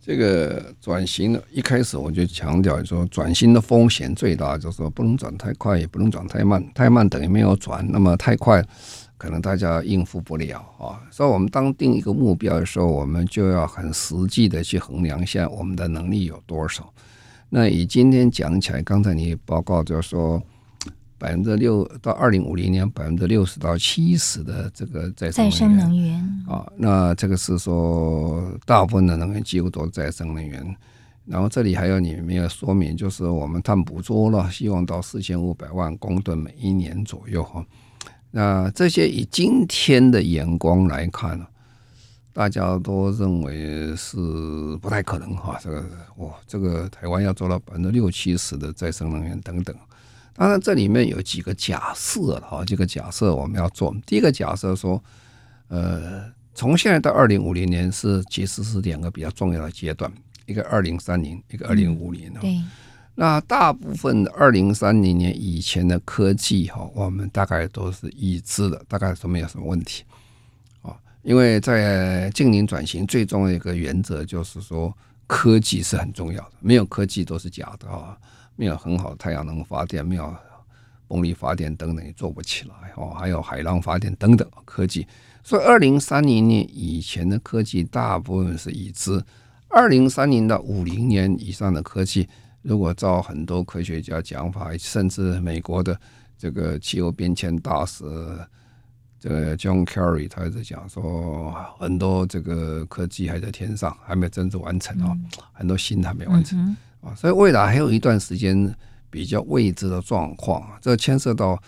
[0.00, 8.64] 这个转型呢，一开始我就强调说，转型的风险最大，就是说不能转太快，也不能转太慢，太慢等于没有转，那么太快。
[9.18, 16.88] 可能大家应付不了啊，所以我们当定一个目标的时候，我们就要很实际的去衡量一下我们的能力有多少。
[17.50, 20.40] 那以今天讲起来，刚才你报告就是说
[21.18, 30.76] 百分之六到二零五零年百分之六十到七十的这个再生再生能源啊，那这个是说大部分的能源几乎都是再生能源。
[31.26, 37.64] 然后这里还有你没有说明，就是我们碳捕捉了，希望到四千五百万公吨每一年左右哈。
[38.30, 41.46] 那这些以今天的眼光来看呢，
[42.32, 44.16] 大家都认为是
[44.82, 45.58] 不太可能哈。
[45.62, 45.84] 这个
[46.16, 49.74] 哇，这个台湾要做到百分之六七十的再生能源等等，
[50.34, 53.96] 当然，这里面有几个假设哈，几个假设我们要做。
[54.04, 55.02] 第一个假设说，
[55.68, 56.24] 呃，
[56.54, 60.12] 从现在到二零五零年是其实是两个比较重要的阶段，
[60.44, 62.32] 一个二零三零，一个二零五零。
[62.34, 62.60] 对。
[63.20, 70.04] 那大部分二零三零年以前的科技哈，我们大概都是已知的，大概都没有什么问题。
[70.82, 74.96] 啊，因为在近零转型最重要的一个原则就是说，
[75.26, 78.16] 科技是很重要的，没有科技都是假的啊。
[78.54, 80.32] 没有很好的太阳能发电，没有
[81.08, 83.10] 风力发电等等也做不起来哦。
[83.18, 85.04] 还有海浪发电等等科技，
[85.42, 89.20] 所以二零三零年以前的科技大部分是已知。
[89.66, 92.28] 二零三零到五零年以上的科技，
[92.62, 95.98] 如果照很多科学家讲法，甚至美国的
[96.36, 98.04] 这个气候变迁大使
[99.20, 105.16] 这个 John Kerry 他一直讲说，很多这个科技还在天上，还没有真正完成啊，
[105.52, 106.76] 很多新的还没完成。
[107.00, 108.74] 啊，所以未来还有一段时间
[109.10, 111.60] 比较未知的状况，这牵涉到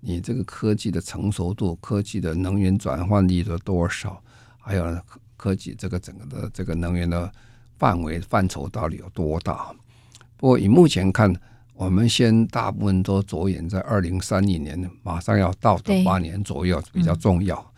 [0.00, 4.22] 你这个科技的成熟度、科技的能源转换率的多少，
[4.58, 4.98] 还有
[5.36, 7.30] 科技这个整个的这个能源的
[7.78, 9.74] 范围范畴到底有多大。
[10.44, 11.34] 不过以目前看，
[11.72, 17.72] 我们先大部分都着眼在二零三零年马上要到的八年左右比较重要。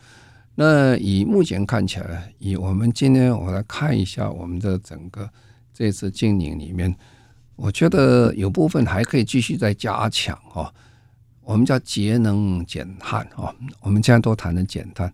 [0.55, 5.29] 那以目前看起来，以我们今天我来看一下我们的整个。
[5.73, 6.93] 这次经营里面，
[7.55, 10.69] 我觉得有部分还可以继续再加强哦。
[11.45, 15.09] 我们叫节能减碳哦，我们现在都谈的减碳，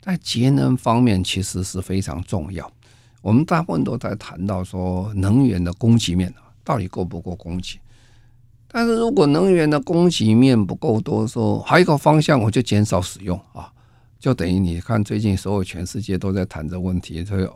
[0.00, 2.72] 在节能方面其实是非常重要。
[3.20, 6.32] 我们大部分都在谈到说能源的供给面
[6.64, 7.78] 到底够不够供给？
[8.66, 13.70] 但是如果能源的供给面不够多的时候，还有一个方向，我就减少使用啊，
[14.18, 17.48] 就等于你看最近所有全世界都在谈这问题，所以。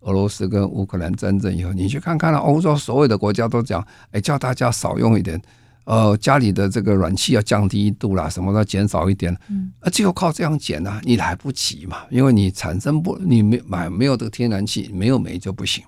[0.00, 5.40] 俄罗斯跟乌克兰战争以后，你去看看了，欧洲所有的国家都讲，哎，叫大家少用一点，
[5.82, 15.82] 呃，家里的这个暖气要降低一度啦，什么的减少一点，嗯，啊，只有靠这样减啊，你来不及嘛，因为你产生不，你没买没有这个天然气，没有煤就不行。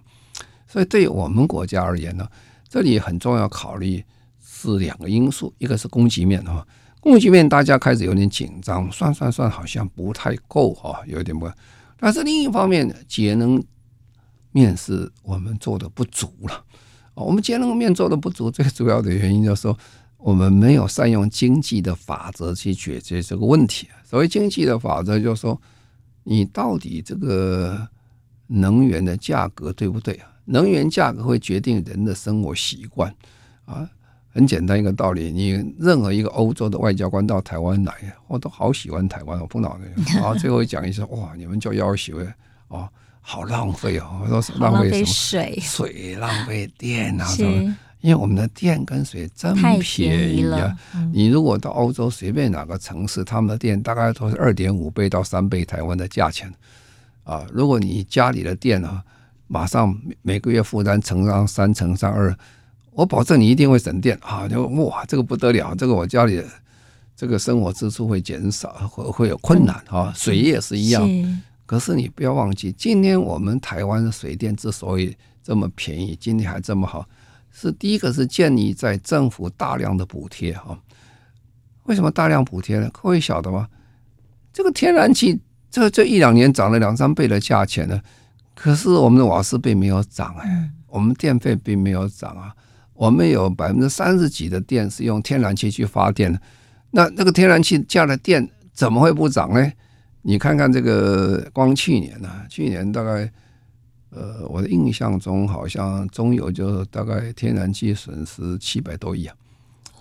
[0.67, 2.27] 所以对我们国家而言呢，
[2.69, 4.05] 这里很重要考虑
[4.41, 6.67] 是两个因素，一个是供给面哈，
[7.01, 11.51] 供给面大家开始有点紧张，算算算好像不太够哈，有点不，
[11.99, 13.63] 但是另一方面节能。
[14.51, 16.65] 面是我们做的不足了，
[17.15, 19.79] 我们节能面做的不足，最主要的原因就是说，
[20.17, 23.87] 我们没有善用经济的法则去解决这个问题。
[24.03, 25.61] 所谓经济的法则，就是说，
[26.25, 27.87] 你到底这个
[28.47, 30.33] 能源的价格对不对啊？
[30.49, 33.15] 能源价格会决定人的生活习惯
[33.65, 33.89] 啊。
[34.31, 37.95] 很简单一个道理，你任何一个欧洲的外交官到台湾来，
[38.29, 42.19] 我都好喜欢台湾，我碰到那个，然 后最后讲一声，哇，你们就要求
[42.69, 42.89] 哦。
[43.21, 44.23] 好浪费哦！
[44.23, 45.07] 我说浪费什么？
[45.07, 47.27] 水、水浪费电啊！
[47.27, 47.77] 什么？
[48.01, 50.75] 因为我们的电跟水真便宜啊！
[51.13, 56.51] 你如果到欧洲随便哪个城市，他们的电大概都是二点五倍到三倍台湾的价钱
[57.25, 57.45] 啊！
[57.53, 59.05] 如果你家里的电啊，
[59.49, 62.37] 马上每个月负担乘上三乘上二，
[62.93, 64.47] 我保证你一定会省电啊！
[64.47, 65.75] 就哇，这个不得了！
[65.75, 66.43] 这个我家里
[67.17, 70.13] 这个生活支出会减少，会会有困难啊！
[70.15, 71.09] 水也是一样。
[71.67, 77.07] 可是你不要忘记，今天我们台湾的水电之所以这么便宜，今天还这么好，
[77.51, 80.79] 是第一个是建立在政府大量的补贴啊。
[81.85, 82.91] 为什么大量补贴呢？
[82.93, 83.69] 各位晓得吗？
[84.53, 85.41] 这个天然气
[85.71, 88.01] 这这一两年涨了两三倍的价钱呢，
[88.61, 92.53] 可是我们的瓦斯并没有涨哎，我们电费并没有涨啊。
[92.93, 96.43] 我们有百分之三十几的电是用天然气去发电的，
[96.91, 99.73] 那那个天然气价的电怎么会不涨呢？
[100.23, 103.31] 你看看这个，光去年呢、啊，去年大概，
[104.11, 109.37] 呃，我的印象中好像中油就大概天然气损失七百多亿啊，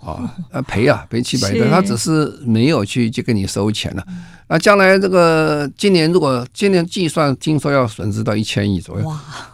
[0.02, 0.34] 啊，
[0.66, 4.04] 赔啊赔七百多，他只是没有去去跟你收钱了。
[4.48, 9.08] 那将来这个今年如果今年计算，听说要损失到一千亿左右，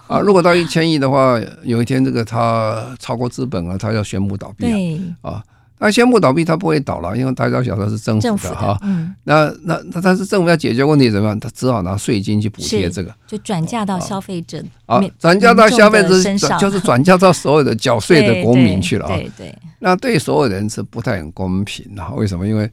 [0.07, 5.43] 啊，如果到一千亿的话，有一天这个他超过资本了，他要宣布倒闭啊。
[5.85, 8.79] 那宣布倒闭，它不会倒了，因为大家晓得是政府的哈。
[8.83, 9.15] 嗯。
[9.25, 11.39] 那那那，但是政府要解决问题怎么样？
[11.39, 19.15] 他只好拿税金去补贴这个，就转嫁到消费者啊，转嫁到消费者身上， 就是转嫁到所有的缴税的国民去了啊。
[19.15, 19.55] 对对。
[19.81, 22.49] 那对所有人是不太很公平的，为什么？
[22.49, 22.71] 因为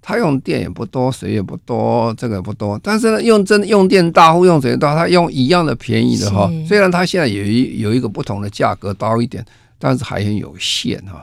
[0.00, 6.50] 他用电也不多，水也不多，这个也不多，但是呢，用真用电大户用水大，他用一样的便宜的哈。
[6.66, 9.44] 虽然他现在有一有一个不同的价格高一点，
[9.78, 11.22] 但是还很有限哈。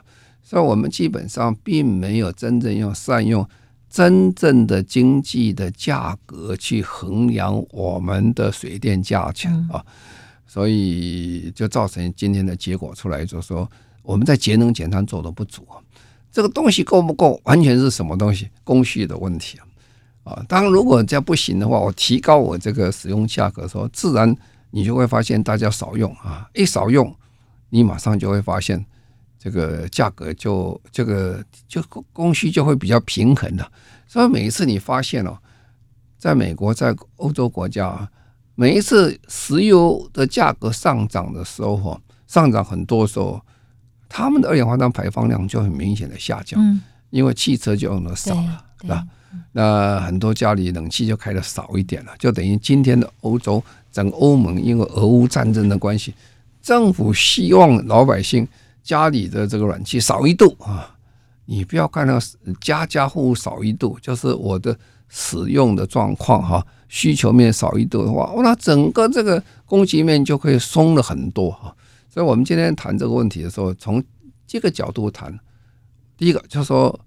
[0.50, 3.47] 所以我们基本上并没有真正用善用
[3.88, 9.86] 真正的经济的价格去衡量我们的水电价钱啊，
[10.47, 13.70] 所以就造成今天的结果出来，就是说
[14.02, 15.64] 我们在节能减碳做的不足。
[16.32, 20.34] 这个东西够不够，完全是什么东西工序的问题啊。
[20.34, 24.36] 啊，当然如果这样不行的话，我提高我这个使用价格的时候，自然
[24.72, 27.16] 你就会发现大家少用啊，一少用，
[27.70, 28.84] 你马上就会发现
[29.40, 31.82] 这个价格就这个就
[32.14, 33.72] 供需就会比较平衡的。
[34.06, 35.38] 所以每一次你发现哦，
[36.18, 38.10] 在美国，在欧洲国家啊，
[38.56, 43.42] 每一次石油的价格上涨的时候，上涨很多的时候，
[44.10, 49.08] 他们的二氧化碳排放量就很明显的下降，因为汽车就用的少了，是吧？
[49.52, 56.14] 那很多家里冷气就开的少一点了，就等于今天的欧洲，整个欧盟因为俄乌战争的关系，
[56.64, 58.48] 政府希望老百姓
[58.90, 60.96] 家里的这个暖气少一度啊。
[61.46, 62.18] 你不要看到
[62.60, 64.76] 家家户户少一度，就是我的。
[65.12, 71.76] 使用的状况哈，需求面少一度的话，那整个这个供给面就会松了很多哈。
[72.08, 74.04] 所以我们今天谈这个问题的时候，从
[74.46, 75.36] 这个角度谈，
[76.16, 77.00] 第一个就是说，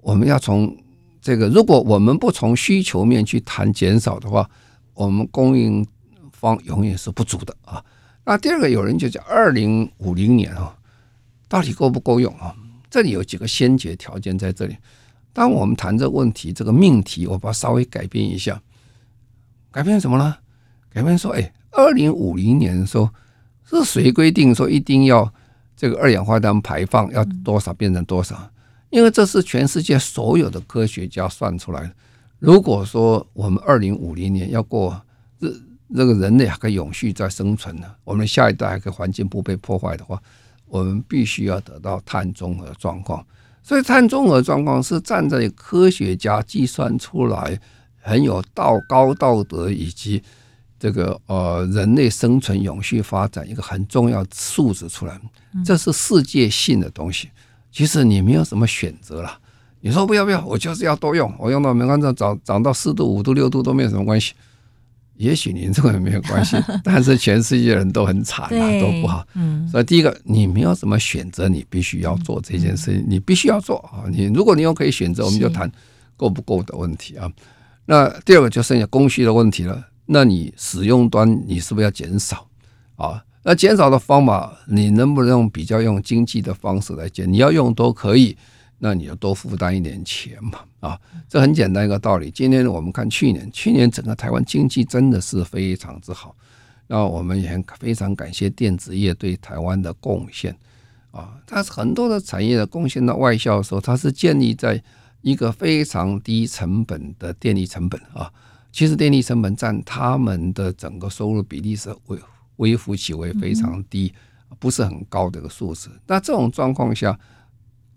[0.00, 0.76] 我们要从
[1.20, 4.50] 这个，如果我们不从需求面去谈减少的话，
[4.92, 5.86] 我们供应
[6.32, 7.80] 方永远是不足的啊。
[8.24, 10.74] 那第二个，有人就讲二零五零年啊，
[11.52, 12.56] 到底够不够用啊？
[12.88, 14.74] 这里有几个先决条件在这里。
[15.34, 18.58] 当我们谈这问题，这个命题，我把它稍微改变一下，
[19.70, 20.34] 改变什么呢？
[20.88, 23.10] 改变说，哎，二零五零年的时候，
[23.64, 25.30] 是谁规定说一定要
[25.76, 28.50] 这个二氧化碳排放要多少变成多少？
[28.88, 31.92] 因为这是全世界所有的科学家算出来的。
[32.38, 34.98] 如果说我们二零五零年要过
[35.38, 35.52] 这
[35.94, 40.18] 这个人类还可以永续在生存呢，我们下一代还可以环境不被破坏的话，
[40.72, 43.22] 我们必须要得到碳中和状况。
[43.62, 47.60] 所以碳中和状况是站在科学家计算出来，
[48.00, 50.22] 很有道高道德以及
[50.78, 55.20] 这个呃人类生存永续发展一个很重要数字出来，
[55.62, 57.28] 这是世界性的东西。
[57.70, 59.38] 其实你没有什么选择了，
[59.80, 64.32] 你说不要不要，我就是要多用，我用到没关系，涨涨到四度五度六度都没有什么关系。
[65.22, 69.24] 也许您这个也没有关系， 但是全世界人都很惨啊，都不好。
[69.34, 74.10] 嗯，所以第一个，你没有什么选择，你必须要做这件事情，你必须要做啊。
[74.10, 75.70] 你如果你有可以选择，我们就谈
[76.16, 77.30] 够不够的问题啊。
[77.86, 79.80] 那第二个就剩下供需的问题了。
[80.06, 82.46] 那你使用端你是不是要减少
[82.96, 83.22] 啊？
[83.44, 87.32] 那减少的方法，你能不能用比较用经济的方式来减？
[87.32, 88.36] 你要用都可以。
[88.84, 92.32] 那你就多负担一点钱嘛，啊，这很简单一个道理。
[92.32, 96.34] 今天我们看去年，去年整个台湾经济真的是非常之好，
[96.88, 100.52] 那我们也非常感谢电子业对台湾的贡献
[101.12, 101.38] 啊。
[101.46, 104.82] 它很多的产业的贡献到外销的时候，它是建立在
[105.20, 108.28] 一个非常低成本的电力成本啊。
[108.72, 112.18] 其实电力成本占他们的整个收入比例是微
[112.56, 114.12] 微乎其微，非常低，
[114.58, 115.88] 不是很高的一个数字。
[116.08, 117.16] 那这种状况下，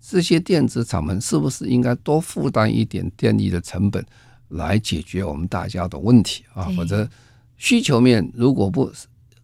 [0.07, 4.05] 这些电子厂们是不是应该多负担一点电力的成本，
[4.49, 6.69] 来解决我们大家的问题啊？
[6.77, 7.09] 否则
[7.57, 8.91] 需求面如果不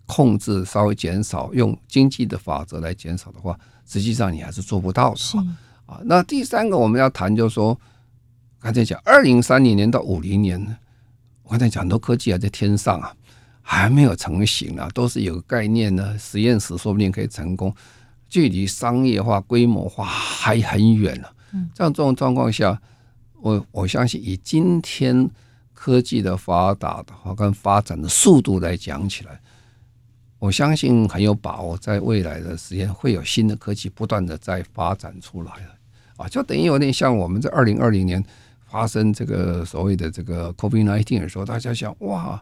[0.06, 5.20] 控制，稍微减少，用经济的法则来减少的话，实际上你还是做不到的
[5.88, 6.00] 啊。
[6.04, 7.76] 那第三个我们要谈，就是说，
[8.60, 10.60] 刚才讲二零三零年到五零年，
[11.42, 13.12] 我刚才讲很多科技还在天上啊，
[13.64, 17.74] 还没有成型啊，都是有个概念呢，实验室说不定可以成功。
[18.32, 21.28] 距离商业化、规模化还很远呢。
[21.76, 22.82] 这样这种状况下，
[23.42, 25.30] 我我相信以今天
[25.74, 29.38] 科技的发达的话，跟发展的速度来讲起来，
[30.40, 35.52] 我相信很有把握，在未来的时间会有新的科技不断的在发展出来
[36.16, 38.24] 啊，就等于有点像我们在二零二零年
[38.66, 42.42] 发生这个所谓的这个 COVID-19 的时候，大家想哇。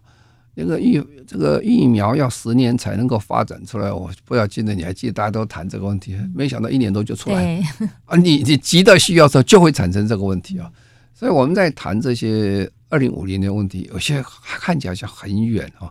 [0.56, 7.64] 这个疫这个疫苗要十年才能够发展出来，我不要记得，你还记得大家都谈这个问题，没想到一年多就出来
[8.06, 8.18] 啊！
[8.18, 10.70] 你你急的需要的时候就会产生这个问题啊！
[11.14, 15.90] 所以我们在谈这些二零五零年的问题，有些看起来像很远啊，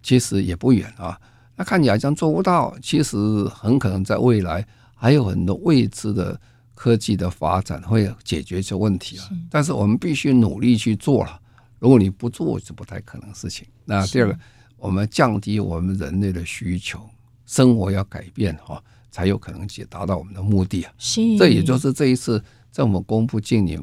[0.00, 1.18] 其实也不远啊。
[1.56, 3.16] 那看起来像做不到，其实
[3.48, 6.38] 很可能在未来还有很多未知的
[6.74, 9.26] 科技的发展会解决这问题啊！
[9.50, 11.40] 但是我们必须努力去做了。
[11.84, 13.68] 如果你不做，是不太可能的事情。
[13.84, 14.38] 那第二个，
[14.78, 16.98] 我们降低我们人类的需求，
[17.44, 20.92] 生活要改变哈，才有可能去达到我们的目的啊。
[20.96, 23.78] 是，这也就是这一次政府公布近年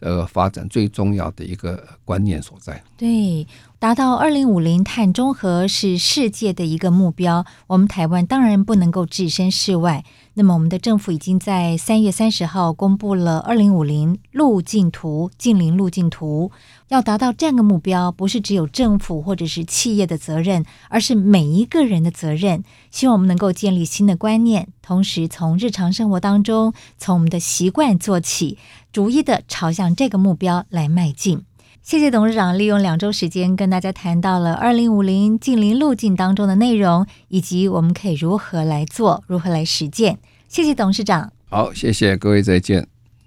[0.00, 2.82] 呃发展最重要的一个观念所在。
[2.96, 3.46] 对，
[3.78, 10.04] 达到二零五零碳中和是世界的一个目标，我们台湾当然不能够置身事外。
[10.36, 16.50] 那么，我们的政府已经在三月三十号公布了二零五零路径图、净零路径图。
[16.88, 22.64] 要达到这样的目标，不是只有政府或者是企业的责任，而是每一个人的责任。
[22.90, 28.58] 希望我们能够建立新的观念，同时从日常生活当中，从我们的习惯做起，
[28.92, 31.44] 逐一的朝向这个目标来迈进。
[31.84, 40.18] 谢谢董事长利用两周时间跟大家谈到了二零五零近邻路径当中的内容，以及我们可以如何来做，如何来实践。
[40.48, 41.30] 谢谢董事长。
[41.50, 42.88] 好，谢谢各位，再见。